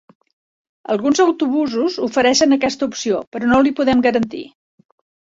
[0.93, 4.47] Alguns autobusos ofereixen aquesta opció, però no li podem garantir.